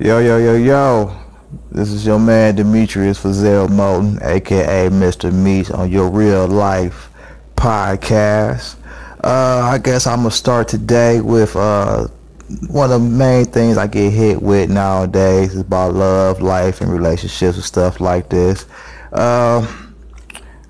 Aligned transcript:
Yo, 0.00 0.18
yo, 0.18 0.38
yo, 0.38 0.56
yo. 0.56 1.16
This 1.70 1.92
is 1.92 2.04
your 2.04 2.18
man 2.18 2.56
Demetrius 2.56 3.16
Fazell 3.22 3.70
Moulton, 3.70 4.18
aka 4.22 4.88
Mr. 4.88 5.32
Meats, 5.32 5.70
on 5.70 5.88
your 5.88 6.10
real 6.10 6.48
life 6.48 7.10
podcast. 7.54 8.74
Uh, 9.22 9.60
I 9.62 9.78
guess 9.78 10.08
I'm 10.08 10.18
gonna 10.18 10.32
start 10.32 10.66
today 10.66 11.20
with 11.20 11.54
uh, 11.54 12.08
one 12.66 12.90
of 12.90 13.00
the 13.00 13.08
main 13.08 13.44
things 13.44 13.78
I 13.78 13.86
get 13.86 14.12
hit 14.12 14.42
with 14.42 14.68
nowadays 14.68 15.54
is 15.54 15.60
about 15.60 15.94
love, 15.94 16.42
life, 16.42 16.80
and 16.80 16.92
relationships 16.92 17.54
and 17.54 17.64
stuff 17.64 18.00
like 18.00 18.28
this. 18.28 18.66
Uh, 19.12 19.60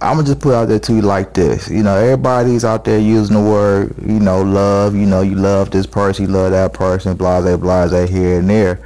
I'm 0.00 0.14
gonna 0.14 0.28
just 0.28 0.38
put 0.38 0.54
out 0.54 0.68
there 0.68 0.78
to 0.78 0.94
you 0.94 1.02
like 1.02 1.34
this. 1.34 1.68
You 1.68 1.82
know, 1.82 1.96
everybody's 1.96 2.64
out 2.64 2.84
there 2.84 3.00
using 3.00 3.34
the 3.34 3.42
word, 3.42 3.96
you 4.00 4.20
know, 4.20 4.42
love. 4.42 4.94
You 4.94 5.06
know, 5.06 5.22
you 5.22 5.34
love 5.34 5.72
this 5.72 5.86
person, 5.86 6.26
you 6.26 6.30
love 6.30 6.52
that 6.52 6.72
person, 6.72 7.16
blah, 7.16 7.40
blah, 7.56 8.06
here 8.06 8.38
and 8.38 8.48
there. 8.48 8.80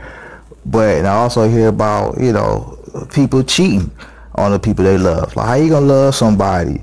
But 0.65 1.05
I 1.05 1.15
also 1.15 1.48
hear 1.48 1.69
about, 1.69 2.21
you 2.21 2.33
know, 2.33 2.79
people 3.12 3.43
cheating 3.43 3.91
on 4.34 4.52
the 4.52 4.59
people 4.59 4.85
they 4.85 4.98
love. 4.98 5.35
Like, 5.37 5.47
how 5.47 5.55
you 5.55 5.71
gonna 5.71 5.87
love 5.87 6.15
somebody? 6.15 6.83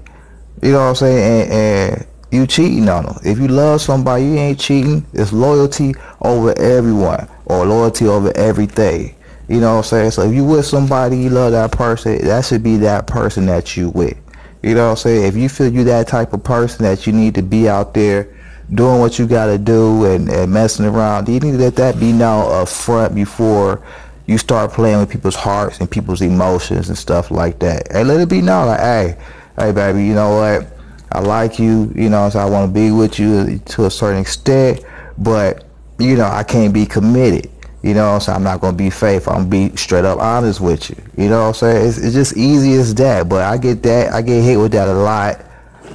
You 0.61 0.71
know 0.71 0.79
what 0.79 0.89
I'm 0.89 0.95
saying? 0.95 1.51
And, 1.51 1.51
and 1.51 2.07
you 2.31 2.45
cheating 2.45 2.89
on 2.89 3.05
them. 3.05 3.17
If 3.23 3.39
you 3.39 3.47
love 3.47 3.81
somebody, 3.81 4.25
you 4.25 4.35
ain't 4.35 4.59
cheating. 4.59 5.05
It's 5.13 5.33
loyalty 5.33 5.95
over 6.21 6.57
everyone 6.59 7.27
or 7.45 7.65
loyalty 7.65 8.07
over 8.07 8.35
everything. 8.35 9.15
You 9.47 9.59
know 9.59 9.77
what 9.77 9.77
I'm 9.77 9.83
saying? 9.83 10.11
So 10.11 10.21
if 10.23 10.35
you 10.35 10.43
with 10.43 10.65
somebody, 10.65 11.17
you 11.17 11.29
love 11.29 11.53
that 11.53 11.71
person, 11.71 12.23
that 12.25 12.45
should 12.45 12.61
be 12.61 12.77
that 12.77 13.07
person 13.07 13.47
that 13.47 13.75
you 13.75 13.89
with. 13.89 14.15
You 14.61 14.75
know 14.75 14.85
what 14.85 14.91
I'm 14.91 14.97
saying? 14.97 15.25
If 15.25 15.35
you 15.35 15.49
feel 15.49 15.73
you 15.73 15.83
that 15.85 16.07
type 16.07 16.33
of 16.33 16.43
person 16.43 16.83
that 16.83 17.07
you 17.07 17.13
need 17.13 17.33
to 17.35 17.41
be 17.41 17.67
out 17.67 17.93
there 17.93 18.35
doing 18.73 18.99
what 18.99 19.17
you 19.17 19.27
got 19.27 19.47
to 19.47 19.57
do 19.57 20.05
and, 20.05 20.29
and 20.29 20.51
messing 20.51 20.85
around, 20.85 21.27
you 21.27 21.39
need 21.39 21.51
to 21.51 21.57
let 21.57 21.75
that 21.77 21.99
be 21.99 22.11
now 22.11 22.47
up 22.47 22.69
front 22.69 23.15
before 23.15 23.81
you 24.27 24.37
start 24.37 24.71
playing 24.71 24.99
with 24.99 25.09
people's 25.09 25.35
hearts 25.35 25.79
and 25.79 25.89
people's 25.89 26.21
emotions 26.21 26.89
and 26.89 26.97
stuff 26.97 27.31
like 27.31 27.59
that. 27.59 27.91
And 27.91 28.07
let 28.07 28.19
it 28.19 28.29
be 28.29 28.41
known, 28.41 28.67
like, 28.67 28.79
hey, 28.79 29.17
hey, 29.57 29.71
baby, 29.71 30.05
you 30.05 30.13
know 30.13 30.37
what? 30.37 30.67
I 31.11 31.19
like 31.19 31.57
you, 31.57 31.91
you 31.95 32.09
know, 32.09 32.29
so 32.29 32.39
I 32.39 32.45
want 32.45 32.69
to 32.69 32.73
be 32.73 32.91
with 32.91 33.17
you 33.17 33.57
to 33.57 33.85
a 33.85 33.91
certain 33.91 34.21
extent, 34.21 34.85
but, 35.17 35.65
you 35.97 36.15
know, 36.15 36.27
I 36.27 36.43
can't 36.43 36.71
be 36.73 36.85
committed. 36.85 37.49
You 37.81 37.93
know 37.93 38.09
what 38.09 38.15
I'm 38.15 38.19
saying? 38.19 38.35
I'm 38.35 38.43
not 38.43 38.59
going 38.61 38.73
to 38.73 38.77
be 38.77 38.89
faithful. 38.89 39.33
I'm 39.33 39.49
going 39.49 39.69
to 39.69 39.73
be 39.73 39.77
straight 39.77 40.05
up 40.05 40.19
honest 40.19 40.59
with 40.59 40.89
you. 40.89 40.97
You 41.17 41.29
know 41.29 41.43
what 41.43 41.47
I'm 41.47 41.53
saying? 41.53 41.87
It's, 41.87 41.97
it's 41.97 42.13
just 42.13 42.37
easy 42.37 42.73
as 42.73 42.93
that. 42.95 43.29
But 43.29 43.43
I 43.43 43.57
get 43.57 43.81
that. 43.83 44.13
I 44.13 44.21
get 44.21 44.43
hit 44.43 44.57
with 44.57 44.73
that 44.73 44.89
a 44.89 44.93
lot. 44.93 45.45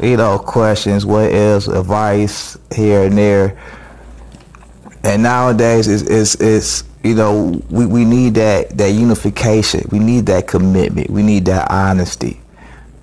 You 0.04 0.18
know, 0.18 0.38
questions, 0.38 1.06
what 1.06 1.32
is 1.32 1.66
advice 1.66 2.58
here 2.74 3.04
and 3.04 3.16
there. 3.16 3.58
And 5.02 5.22
nowadays, 5.22 5.88
it's, 5.88 6.02
it's, 6.02 6.34
it's 6.42 6.84
you 7.02 7.14
know, 7.14 7.62
we, 7.70 7.86
we 7.86 8.04
need 8.04 8.34
that, 8.34 8.76
that 8.76 8.90
unification. 8.90 9.88
We 9.90 9.98
need 9.98 10.26
that 10.26 10.46
commitment. 10.46 11.08
We 11.08 11.22
need 11.22 11.46
that 11.46 11.70
honesty. 11.70 12.38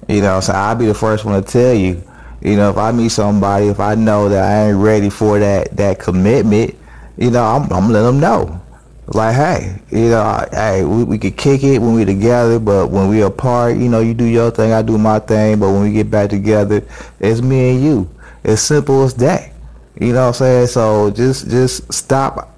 You 0.07 0.21
know, 0.21 0.41
so 0.41 0.53
I'll 0.53 0.75
be 0.75 0.85
the 0.85 0.93
first 0.93 1.25
one 1.25 1.43
to 1.43 1.51
tell 1.51 1.73
you, 1.73 2.03
you 2.39 2.55
know, 2.55 2.69
if 2.69 2.77
I 2.77 2.91
meet 2.91 3.09
somebody, 3.09 3.69
if 3.69 3.79
I 3.79 3.95
know 3.95 4.29
that 4.29 4.43
I 4.43 4.69
ain't 4.69 4.77
ready 4.77 5.09
for 5.09 5.39
that, 5.39 5.75
that 5.77 5.97
commitment, 5.97 6.75
you 7.17 7.31
know, 7.31 7.43
I'm, 7.43 7.71
I'm 7.73 7.89
letting 7.91 8.05
them 8.05 8.19
know 8.19 8.61
like, 9.07 9.35
hey, 9.35 9.81
you 9.89 10.09
know, 10.09 10.47
hey, 10.51 10.83
we, 10.83 11.03
we 11.03 11.17
could 11.17 11.35
kick 11.37 11.63
it 11.63 11.79
when 11.79 11.93
we 11.93 12.05
together, 12.05 12.59
but 12.59 12.87
when 12.87 13.09
we 13.09 13.21
apart, 13.21 13.77
you 13.77 13.89
know, 13.89 13.99
you 13.99 14.13
do 14.13 14.25
your 14.25 14.51
thing, 14.51 14.71
I 14.71 14.81
do 14.81 14.97
my 14.97 15.19
thing, 15.19 15.59
but 15.59 15.71
when 15.71 15.83
we 15.83 15.91
get 15.91 16.09
back 16.09 16.29
together, 16.29 16.83
it's 17.19 17.41
me 17.41 17.71
and 17.71 17.83
you. 17.83 18.09
As 18.43 18.61
simple 18.61 19.03
as 19.03 19.13
that. 19.15 19.51
You 19.99 20.13
know 20.13 20.21
what 20.21 20.27
I'm 20.27 20.33
saying? 20.33 20.67
So 20.67 21.11
just 21.11 21.49
just 21.49 21.91
stop 21.93 22.57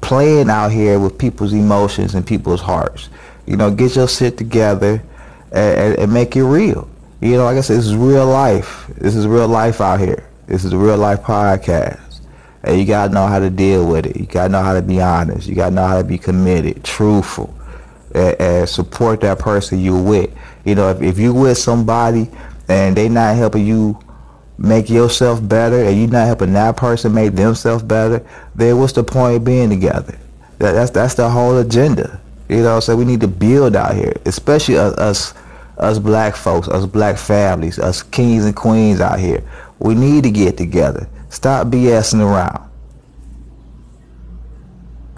playing 0.00 0.50
out 0.50 0.72
here 0.72 0.98
with 0.98 1.16
people's 1.16 1.52
emotions 1.52 2.14
and 2.14 2.26
people's 2.26 2.60
hearts. 2.60 3.08
You 3.46 3.56
know, 3.56 3.70
get 3.70 3.94
your 3.94 4.08
shit 4.08 4.36
together 4.36 5.02
and, 5.52 5.78
and, 5.78 5.98
and 5.98 6.12
make 6.12 6.34
it 6.36 6.44
real. 6.44 6.88
You 7.20 7.36
know, 7.36 7.44
like 7.44 7.56
I 7.56 7.60
said, 7.60 7.76
this 7.76 7.86
is 7.86 7.94
real 7.94 8.26
life. 8.26 8.86
This 8.96 9.14
is 9.14 9.26
real 9.26 9.46
life 9.46 9.80
out 9.80 10.00
here. 10.00 10.28
This 10.46 10.64
is 10.64 10.72
a 10.72 10.76
real 10.76 10.96
life 10.98 11.20
podcast. 11.20 12.01
And 12.64 12.78
you 12.78 12.86
gotta 12.86 13.12
know 13.12 13.26
how 13.26 13.38
to 13.38 13.50
deal 13.50 13.86
with 13.86 14.06
it. 14.06 14.16
You 14.16 14.26
gotta 14.26 14.48
know 14.48 14.62
how 14.62 14.74
to 14.74 14.82
be 14.82 15.00
honest. 15.00 15.48
You 15.48 15.54
gotta 15.54 15.74
know 15.74 15.86
how 15.86 15.98
to 15.98 16.04
be 16.04 16.18
committed, 16.18 16.84
truthful, 16.84 17.54
and, 18.14 18.40
and 18.40 18.68
support 18.68 19.20
that 19.22 19.38
person 19.38 19.80
you 19.80 20.00
with. 20.00 20.30
You 20.64 20.76
know, 20.76 20.90
if, 20.90 21.02
if 21.02 21.18
you 21.18 21.34
with 21.34 21.58
somebody 21.58 22.30
and 22.68 22.96
they 22.96 23.08
not 23.08 23.36
helping 23.36 23.66
you 23.66 23.98
make 24.58 24.88
yourself 24.88 25.46
better, 25.46 25.82
and 25.82 25.98
you 25.98 26.06
not 26.06 26.26
helping 26.26 26.52
that 26.52 26.76
person 26.76 27.12
make 27.12 27.34
themselves 27.34 27.82
better, 27.82 28.24
then 28.54 28.78
what's 28.78 28.92
the 28.92 29.02
point 29.02 29.36
of 29.36 29.44
being 29.44 29.68
together? 29.68 30.16
That, 30.58 30.72
that's 30.72 30.90
that's 30.90 31.14
the 31.14 31.28
whole 31.28 31.58
agenda. 31.58 32.20
You 32.48 32.62
know, 32.62 32.80
so 32.80 32.94
we 32.96 33.04
need 33.04 33.20
to 33.22 33.28
build 33.28 33.74
out 33.74 33.94
here, 33.94 34.12
especially 34.26 34.76
us, 34.76 34.94
us 34.98 35.34
us 35.78 35.98
black 35.98 36.36
folks, 36.36 36.68
us 36.68 36.86
black 36.86 37.16
families, 37.18 37.78
us 37.78 38.02
kings 38.02 38.44
and 38.44 38.54
queens 38.54 39.00
out 39.00 39.18
here. 39.18 39.42
We 39.82 39.94
need 39.94 40.22
to 40.24 40.30
get 40.30 40.56
together. 40.56 41.08
Stop 41.28 41.66
BSing 41.66 42.20
around. 42.20 42.71